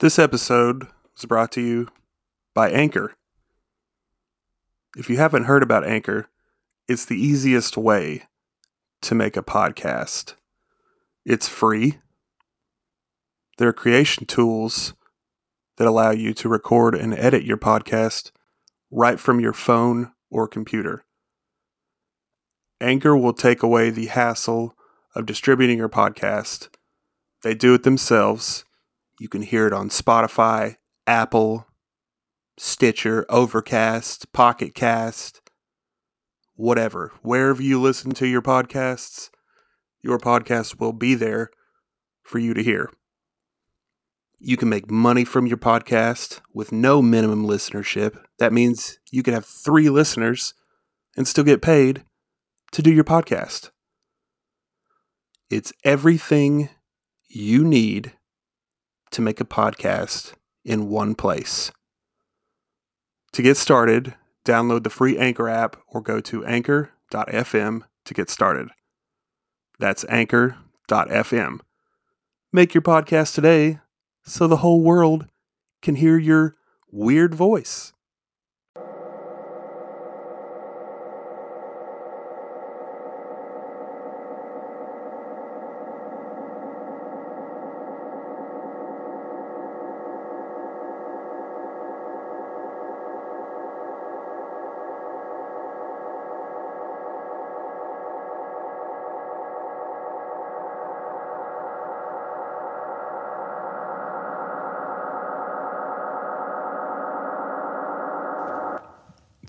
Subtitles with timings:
[0.00, 1.88] This episode is brought to you
[2.54, 3.16] by Anchor.
[4.96, 6.28] If you haven't heard about Anchor,
[6.86, 8.22] it's the easiest way
[9.02, 10.34] to make a podcast.
[11.24, 11.98] It's free.
[13.56, 14.94] There are creation tools
[15.78, 18.30] that allow you to record and edit your podcast
[18.92, 21.06] right from your phone or computer.
[22.80, 24.76] Anchor will take away the hassle
[25.16, 26.68] of distributing your podcast.
[27.42, 28.64] They do it themselves.
[29.20, 31.66] You can hear it on Spotify, Apple,
[32.56, 35.40] Stitcher, Overcast, Pocket Cast,
[36.54, 37.12] whatever.
[37.22, 39.30] Wherever you listen to your podcasts,
[40.02, 41.50] your podcast will be there
[42.22, 42.90] for you to hear.
[44.38, 48.18] You can make money from your podcast with no minimum listenership.
[48.38, 50.54] That means you can have three listeners
[51.16, 52.04] and still get paid
[52.70, 53.70] to do your podcast.
[55.50, 56.68] It's everything
[57.28, 58.12] you need
[59.10, 61.70] to make a podcast in one place.
[63.32, 68.68] To get started, download the free Anchor app or go to anchor.fm to get started.
[69.78, 71.60] That's anchor.fm.
[72.52, 73.80] Make your podcast today
[74.24, 75.26] so the whole world
[75.82, 76.56] can hear your
[76.90, 77.92] weird voice.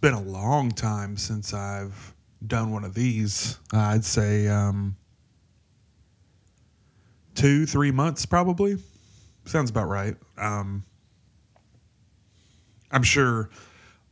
[0.00, 2.14] Been a long time since I've
[2.46, 3.58] done one of these.
[3.72, 4.96] I'd say um,
[7.34, 8.78] two, three months probably.
[9.44, 10.16] Sounds about right.
[10.38, 10.84] Um,
[12.90, 13.50] I'm sure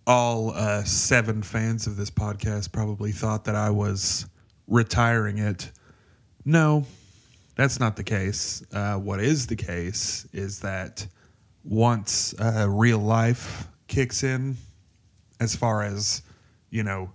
[0.06, 4.26] all uh, seven fans of this podcast probably thought that I was
[4.66, 5.70] retiring it.
[6.44, 6.84] No,
[7.56, 8.62] that's not the case.
[8.72, 11.06] Uh, what is the case is that
[11.64, 14.56] once uh, real life kicks in,
[15.40, 16.22] as far as,
[16.70, 17.10] you know,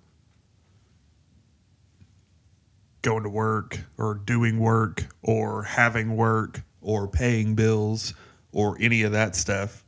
[3.01, 8.13] going to work or doing work or having work or paying bills
[8.51, 9.83] or any of that stuff.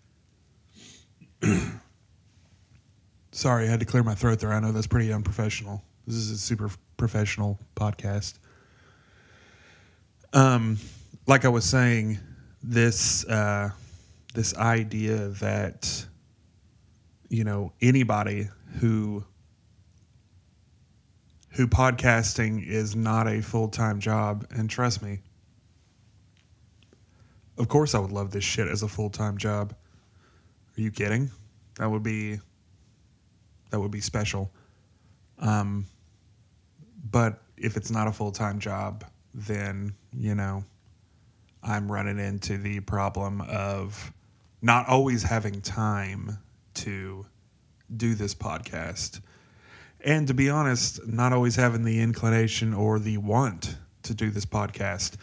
[3.31, 4.53] Sorry, I had to clear my throat there.
[4.53, 5.83] I know that's pretty unprofessional.
[6.07, 8.39] This is a super professional podcast.
[10.33, 10.77] Um,
[11.27, 12.19] like I was saying,
[12.61, 13.69] this uh,
[14.33, 16.05] this idea that
[17.29, 18.49] you know anybody
[18.79, 19.23] who
[21.51, 24.45] who podcasting is not a full-time job.
[24.51, 25.19] And trust me
[27.57, 29.73] of course I would love this shit as a full-time job.
[30.77, 31.31] Are you kidding?
[31.77, 32.39] That would be
[33.69, 34.51] that would be special.
[35.39, 35.85] Um
[37.09, 40.63] but if it's not a full-time job then you know
[41.63, 44.13] I'm running into the problem of
[44.61, 46.37] not always having time
[46.75, 47.25] to
[47.95, 49.21] do this podcast.
[50.01, 54.45] And to be honest, not always having the inclination or the want to do this
[54.45, 55.15] podcast.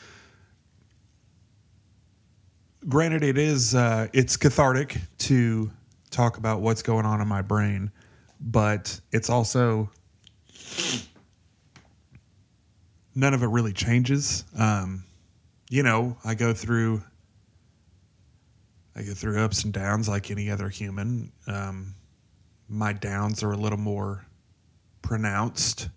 [2.88, 5.70] Granted, it is uh, it's cathartic to
[6.10, 7.92] talk about what's going on in my brain,
[8.40, 9.88] but it's also
[13.14, 14.44] none of it really changes.
[14.58, 15.04] Um,
[15.70, 17.02] you know, I go through
[18.94, 21.32] I go through ups and downs like any other human.
[21.46, 21.94] Um,
[22.68, 24.26] my downs are a little more
[25.00, 25.88] pronounced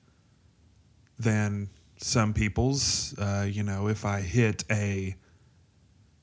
[1.19, 3.17] than some people's.
[3.17, 5.15] Uh, you know, if I hit a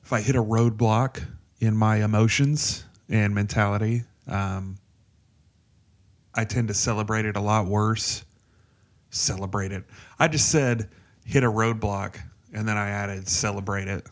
[0.03, 1.23] if I hit a roadblock
[1.61, 4.77] in my emotions and mentality, um,
[6.35, 8.25] I tend to celebrate it a lot worse.
[9.11, 9.85] Celebrate it.
[10.19, 10.89] I just said
[11.25, 12.17] hit a roadblock,
[12.53, 14.07] and then I added celebrate it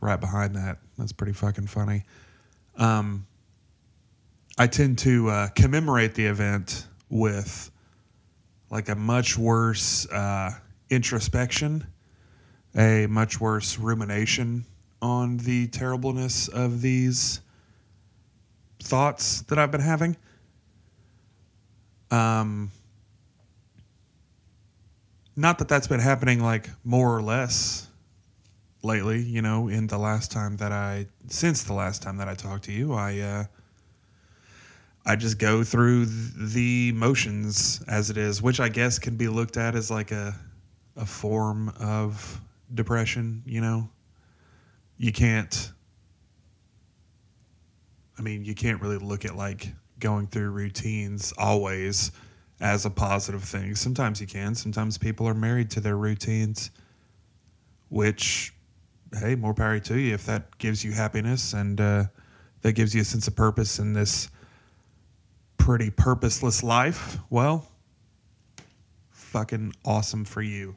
[0.00, 0.78] right behind that.
[0.98, 2.04] That's pretty fucking funny.
[2.76, 3.26] Um,
[4.58, 7.70] I tend to uh, commemorate the event with
[8.70, 10.52] like a much worse uh,
[10.90, 11.86] introspection,
[12.76, 14.64] a much worse rumination
[15.02, 17.40] on the terribleness of these
[18.82, 20.16] thoughts that I've been having.
[22.10, 22.70] Um,
[25.36, 27.85] not that that's been happening like more or less
[28.86, 32.34] lately, you know, in the last time that I since the last time that I
[32.34, 33.44] talked to you, I uh
[35.04, 39.56] I just go through the motions as it is, which I guess can be looked
[39.56, 40.34] at as like a
[40.96, 42.40] a form of
[42.74, 43.88] depression, you know.
[44.98, 45.72] You can't
[48.18, 52.12] I mean, you can't really look at like going through routines always
[52.60, 53.74] as a positive thing.
[53.74, 54.54] Sometimes you can.
[54.54, 56.70] Sometimes people are married to their routines,
[57.90, 58.54] which,
[59.14, 62.04] hey, more power to you if that gives you happiness and uh,
[62.62, 64.28] that gives you a sense of purpose in this
[65.58, 67.18] pretty purposeless life.
[67.30, 67.66] Well,
[69.10, 70.76] fucking awesome for you.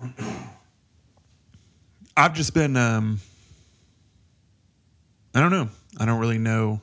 [2.16, 3.20] I've just been, um,
[5.34, 5.68] I don't know.
[5.98, 6.82] I don't really know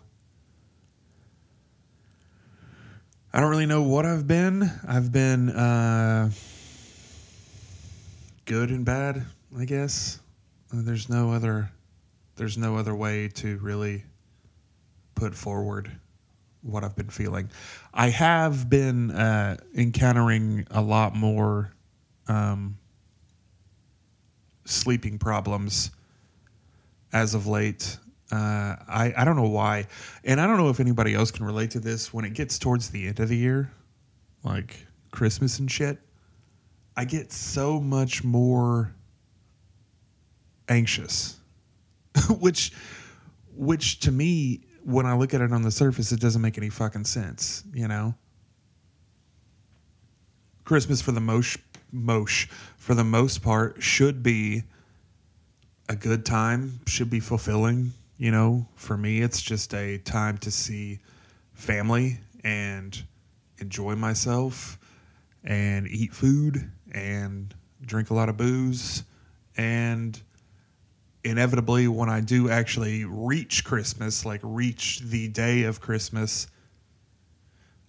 [3.31, 4.71] I don't really know what I've been.
[4.87, 6.31] I've been uh,
[8.45, 9.23] good and bad,
[9.57, 10.19] I guess.
[10.71, 11.71] There's no other
[12.35, 14.03] there's no other way to really
[15.15, 15.91] put forward
[16.61, 17.49] what I've been feeling.
[17.93, 21.73] I have been uh, encountering a lot more
[22.27, 22.77] um,
[24.63, 25.91] sleeping problems
[27.11, 27.97] as of late.
[28.31, 29.87] Uh, I, I don't know why.
[30.23, 32.13] And I don't know if anybody else can relate to this.
[32.13, 33.71] When it gets towards the end of the year,
[34.43, 35.97] like Christmas and shit,
[36.95, 38.93] I get so much more
[40.69, 41.39] anxious.
[42.39, 42.71] which
[43.55, 46.69] which to me, when I look at it on the surface, it doesn't make any
[46.69, 48.15] fucking sense, you know?
[50.63, 51.57] Christmas for the most
[51.91, 54.63] most for the most part should be
[55.89, 60.51] a good time, should be fulfilling, you know, for me, it's just a time to
[60.51, 60.99] see
[61.53, 63.03] family and
[63.59, 64.77] enjoy myself
[65.43, 67.55] and eat food and
[67.85, 69.03] drink a lot of booze.
[69.57, 70.21] And
[71.23, 76.47] inevitably, when I do actually reach Christmas, like reach the day of Christmas,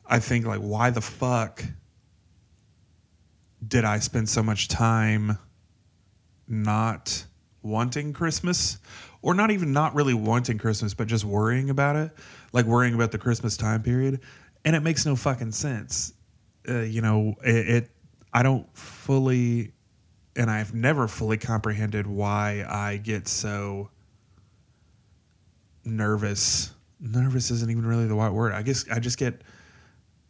[0.06, 1.64] I think, like, why the fuck
[3.66, 5.38] did I spend so much time
[6.48, 7.24] not
[7.62, 8.78] wanting Christmas?
[9.22, 12.10] or not even not really wanting Christmas, but just worrying about it,
[12.52, 14.20] like worrying about the Christmas time period,
[14.64, 16.14] and it makes no fucking sense.
[16.68, 17.90] Uh, you know, it, it.
[18.32, 19.72] I don't fully,
[20.40, 23.90] and I've never fully comprehended why I get so
[25.84, 26.72] nervous.
[26.98, 28.54] Nervous isn't even really the right word.
[28.54, 29.42] I guess I just get,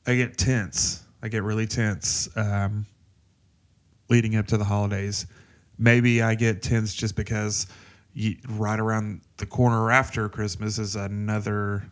[0.09, 1.05] I get tense.
[1.23, 2.87] I get really tense um,
[4.09, 5.27] leading up to the holidays.
[5.79, 7.69] Maybe I get tense just because
[8.49, 11.85] right around the corner after Christmas is another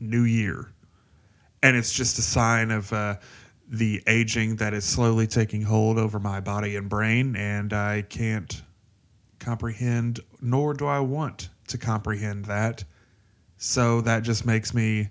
[0.00, 0.72] new year.
[1.62, 3.16] And it's just a sign of uh,
[3.70, 7.36] the aging that is slowly taking hold over my body and brain.
[7.36, 8.60] And I can't
[9.38, 12.84] comprehend, nor do I want to comprehend that.
[13.56, 15.10] So that just makes me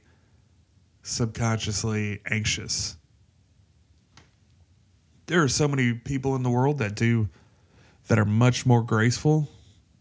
[1.03, 2.97] subconsciously anxious.
[5.27, 7.29] There are so many people in the world that do
[8.07, 9.47] that are much more graceful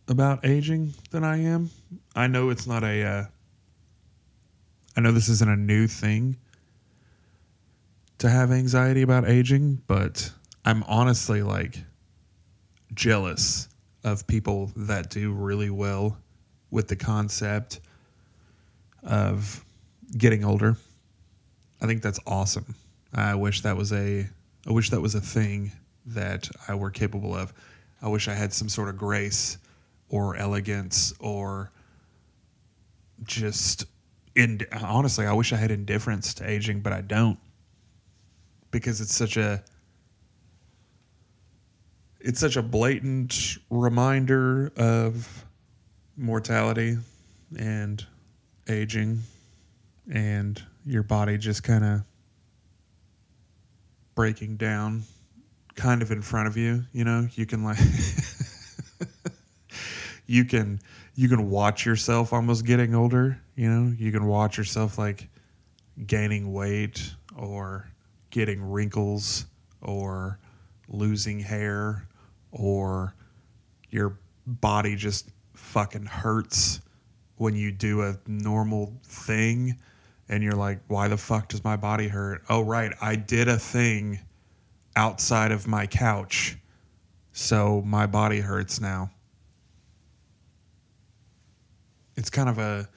[0.09, 1.71] about aging than I am.
[2.17, 3.05] I know it's not a.
[3.05, 3.25] Uh,
[4.97, 6.39] I know this isn't a new thing
[8.19, 10.31] to have anxiety about aging, but
[10.65, 11.79] I'm honestly like
[12.95, 13.69] jealous
[14.05, 16.19] of people that do really well
[16.71, 17.81] with the concept
[19.03, 19.65] of
[20.17, 20.77] getting older.
[21.81, 22.75] I think that's awesome.
[23.15, 24.27] I wish that was a
[24.67, 25.73] I wish that was a thing
[26.07, 27.53] that I were capable of.
[28.03, 29.59] I wish I had some sort of grace
[30.11, 31.71] or elegance or
[33.25, 33.87] just
[34.35, 37.39] in honestly, I wish I had indifference to aging, but I don't
[38.71, 39.63] because it's such a
[42.21, 45.45] it's such a blatant reminder of
[46.17, 46.97] mortality
[47.59, 48.05] and
[48.69, 49.21] aging
[50.13, 52.03] and your body just kind of
[54.15, 55.03] breaking down
[55.77, 56.85] kind of in front of you.
[56.93, 57.79] You know, you can like
[60.27, 60.81] you can
[61.15, 63.41] you can watch yourself almost getting older.
[63.55, 65.29] You know, you can watch yourself like
[66.07, 67.89] gaining weight or
[68.31, 69.47] getting wrinkles
[69.83, 70.39] or
[70.89, 72.07] losing hair
[72.53, 73.15] or
[73.91, 76.81] your body just fucking hurts
[77.37, 79.77] when you do a normal thing
[80.29, 83.59] and you're like why the fuck does my body hurt oh right i did a
[83.59, 84.19] thing
[84.99, 86.59] outside of my couch,
[87.31, 89.09] so my body hurts now.
[92.17, 92.89] It's kind of a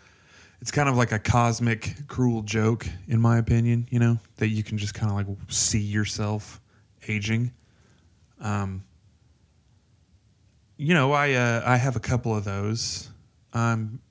[0.62, 4.63] it's kind of like a cosmic cruel joke in my opinion, you know, that you
[4.63, 6.62] can just kind of like see yourself
[7.08, 7.51] aging.
[8.39, 8.84] Um
[10.77, 13.08] you know, I uh, I have a couple of those.
[13.53, 14.01] I'm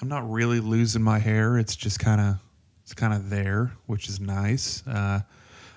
[0.00, 1.58] I'm not really losing my hair.
[1.58, 2.36] It's just kind of
[2.84, 4.86] it's kind of there, which is nice.
[4.86, 5.20] Uh,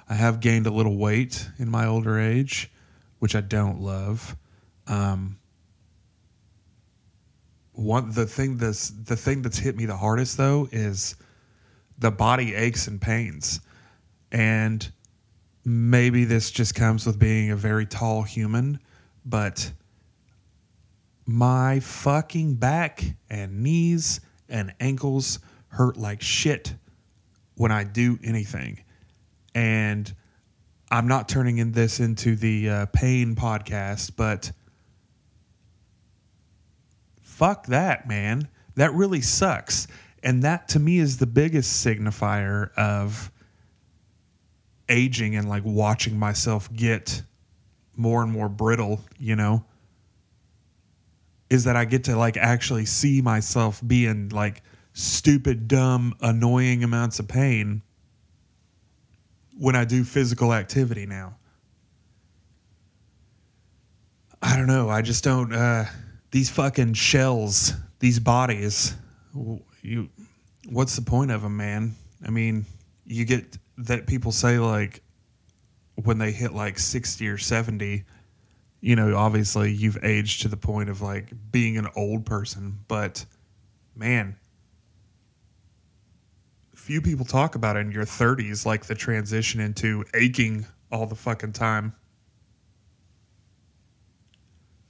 [0.07, 2.71] I have gained a little weight in my older age,
[3.19, 4.35] which I don't love.
[4.85, 5.39] Um,
[7.83, 11.15] one the thing that's the thing that's hit me the hardest though is
[11.97, 13.61] the body aches and pains.
[14.31, 14.89] And
[15.63, 18.79] maybe this just comes with being a very tall human,
[19.25, 19.71] but
[21.25, 26.73] my fucking back and knees and ankles hurt like shit
[27.55, 28.83] when I do anything.
[29.55, 30.13] And
[30.91, 34.51] I'm not turning in this into the uh, pain podcast, but
[37.33, 38.47] fuck that, man.
[38.75, 39.87] That really sucks.
[40.21, 43.31] And that to me is the biggest signifier of
[44.87, 47.21] aging and like watching myself get
[47.95, 49.65] more and more brittle, you know,
[51.49, 54.61] is that I get to like actually see myself being like
[54.93, 57.81] stupid, dumb, annoying amounts of pain
[59.57, 61.35] when I do physical activity now.
[64.41, 64.89] I don't know.
[64.89, 65.53] I just don't.
[65.53, 65.85] Uh,
[66.33, 68.95] these fucking shells, these bodies,
[69.83, 70.09] you.
[70.67, 71.93] What's the point of them, man?
[72.25, 72.65] I mean,
[73.05, 75.03] you get that people say like
[75.95, 78.03] when they hit like 60 or 70
[78.81, 83.25] you know obviously you've aged to the point of like being an old person but
[83.95, 84.35] man
[86.75, 91.15] few people talk about it in your 30s like the transition into aching all the
[91.15, 91.93] fucking time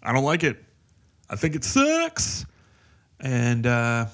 [0.02, 0.58] i don't like it
[1.30, 2.46] i think it sucks
[3.20, 4.06] and uh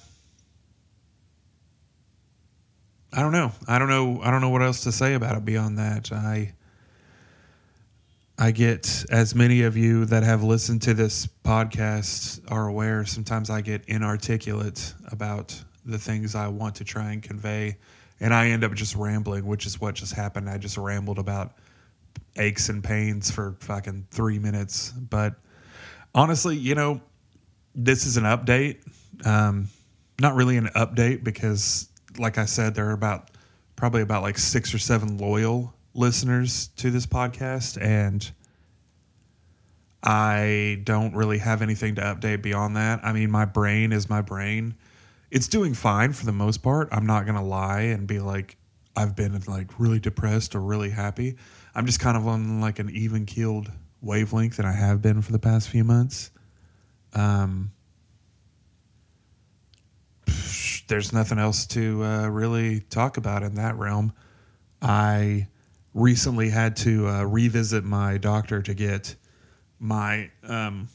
[3.11, 3.51] I don't know.
[3.67, 4.21] I don't know.
[4.21, 6.11] I don't know what else to say about it beyond that.
[6.11, 6.53] I
[8.37, 13.03] I get as many of you that have listened to this podcast are aware.
[13.05, 17.77] Sometimes I get inarticulate about the things I want to try and convey,
[18.19, 20.47] and I end up just rambling, which is what just happened.
[20.49, 21.53] I just rambled about
[22.37, 24.91] aches and pains for fucking three minutes.
[24.91, 25.35] But
[26.13, 27.01] honestly, you know,
[27.75, 28.77] this is an update.
[29.25, 29.69] Um,
[30.19, 33.31] not really an update because like I said, there are about
[33.75, 38.29] probably about like six or seven loyal listeners to this podcast, and
[40.03, 43.01] I don't really have anything to update beyond that.
[43.03, 44.75] I mean, my brain is my brain.
[45.31, 46.89] It's doing fine for the most part.
[46.91, 48.57] I'm not gonna lie and be like
[48.95, 51.37] I've been like really depressed or really happy.
[51.75, 55.31] I'm just kind of on like an even keeled wavelength than I have been for
[55.31, 56.31] the past few months.
[57.13, 57.71] Um,
[60.87, 64.13] there's nothing else to uh, really talk about in that realm.
[64.81, 65.47] I
[65.93, 69.15] recently had to uh, revisit my doctor to get
[69.79, 70.89] my um,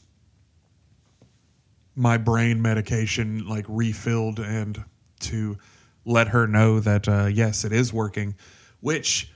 [1.95, 4.83] my brain medication like refilled and
[5.21, 5.57] to
[6.03, 8.35] let her know that uh, yes, it is working.
[8.81, 9.31] Which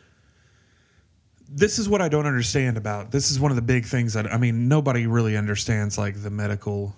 [1.52, 3.12] this is what I don't understand about.
[3.12, 6.30] This is one of the big things that I mean nobody really understands like the
[6.30, 6.96] medical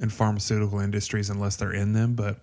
[0.00, 2.40] and pharmaceutical industries unless they're in them, but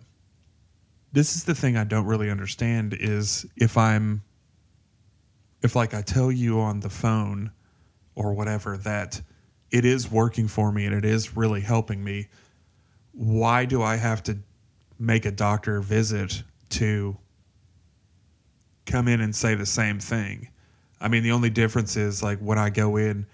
[1.12, 4.24] this is the thing I don't really understand is if I'm
[5.62, 7.52] if like I tell you on the phone
[8.16, 9.22] or whatever that
[9.72, 12.28] it is working for me and it is really helping me,
[13.12, 14.38] why do I have to
[15.00, 17.18] make a doctor visit to
[18.86, 20.50] come in and say the same thing?
[21.04, 23.28] I mean, the only difference is like when I go in,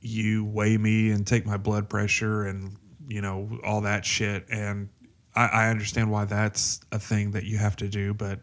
[0.00, 2.76] you weigh me and take my blood pressure and,
[3.08, 4.46] you know, all that shit.
[4.50, 4.88] And
[5.36, 8.40] I, I understand why that's a thing that you have to do, but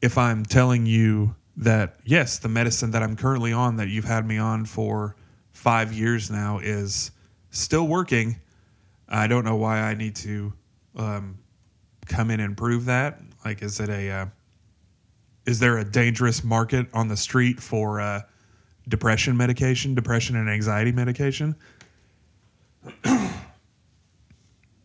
[0.00, 4.26] if I'm telling you that yes, the medicine that I'm currently on that you've had
[4.26, 5.14] me on for
[5.52, 7.10] five years now is
[7.50, 8.40] still working,
[9.06, 10.52] I don't know why I need to
[10.96, 11.38] um,
[12.06, 13.20] come in and prove that.
[13.44, 14.26] Like, is it a uh,
[15.46, 18.22] is there a dangerous market on the street for uh,
[18.88, 21.54] depression medication, depression and anxiety medication?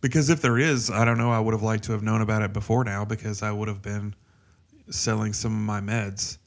[0.01, 1.31] Because if there is, I don't know.
[1.31, 3.81] I would have liked to have known about it before now because I would have
[3.81, 4.15] been
[4.89, 6.37] selling some of my meds.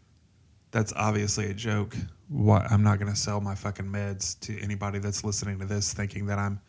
[0.70, 1.94] That's obviously a joke.
[2.28, 5.92] Why, I'm not going to sell my fucking meds to anybody that's listening to this
[5.92, 6.60] thinking that I'm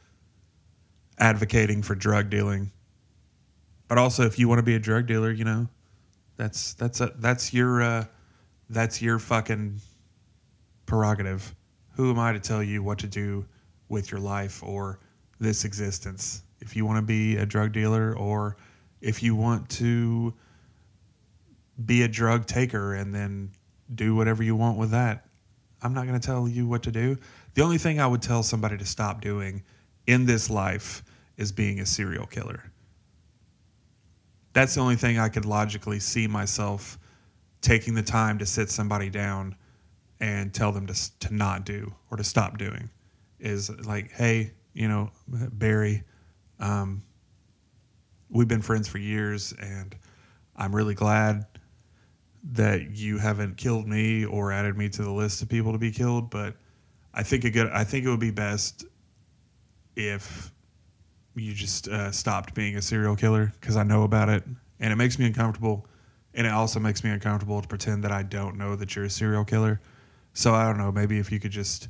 [1.20, 2.72] advocating for drug dealing.
[3.88, 5.68] But also, if you want to be a drug dealer, you know,
[6.38, 8.06] that's that's a, that's your uh,
[8.70, 9.80] that's your fucking
[10.86, 11.54] prerogative.
[11.96, 13.46] Who am I to tell you what to do
[13.90, 15.00] with your life or
[15.40, 16.44] this existence?
[16.64, 18.56] if you want to be a drug dealer or
[19.02, 20.34] if you want to
[21.86, 23.52] be a drug taker and then
[23.94, 25.26] do whatever you want with that.
[25.82, 27.18] I'm not going to tell you what to do.
[27.56, 29.62] The only thing I would tell somebody to stop doing
[30.08, 31.04] in this life
[31.36, 32.64] is being a serial killer.
[34.54, 36.98] That's the only thing I could logically see myself
[37.62, 39.56] taking the time to sit somebody down
[40.20, 42.90] and tell them to to not do or to stop doing
[43.40, 46.04] is like, hey, you know, Barry,
[46.60, 47.04] Um,
[48.30, 49.96] we've been friends for years, and
[50.56, 51.46] I'm really glad
[52.54, 55.92] that you haven't killed me or added me to the list of people to be
[55.92, 56.30] killed.
[56.30, 56.56] But
[57.14, 58.86] I think a good, I think it would be best
[59.96, 60.53] if
[61.36, 64.44] you just uh, stopped being a serial killer because I know about it,
[64.80, 65.86] and it makes me uncomfortable.
[66.36, 69.10] And it also makes me uncomfortable to pretend that I don't know that you're a
[69.10, 69.80] serial killer.
[70.34, 70.92] So I don't know.
[70.92, 71.90] Maybe if you could just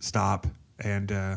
[0.00, 0.46] stop
[0.80, 1.36] and uh,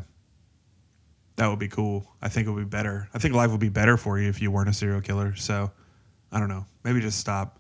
[1.38, 2.06] that would be cool.
[2.22, 3.08] I think it would be better.
[3.14, 5.36] I think life would be better for you if you weren't a serial killer.
[5.36, 5.72] So
[6.32, 6.66] I don't know.
[6.84, 7.60] Maybe just stop.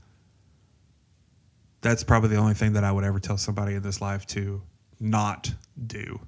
[1.81, 4.61] That's probably the only thing that I would ever tell somebody in this life to
[4.99, 5.53] not
[5.85, 6.19] do.